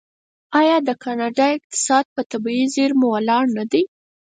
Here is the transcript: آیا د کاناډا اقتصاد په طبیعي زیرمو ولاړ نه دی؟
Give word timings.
آیا 0.59 0.77
د 0.87 0.89
کاناډا 1.03 1.47
اقتصاد 1.57 2.05
په 2.15 2.21
طبیعي 2.31 2.65
زیرمو 2.75 3.07
ولاړ 3.11 3.43
نه 3.57 3.65
دی؟ 3.71 3.83